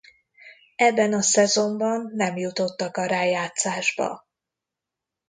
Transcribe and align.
Ebben 0.75 1.13
a 1.13 1.21
szezonban 1.21 2.11
nem 2.15 2.37
jutottak 2.37 2.97
a 2.97 3.05
rájátszásba. 3.05 4.27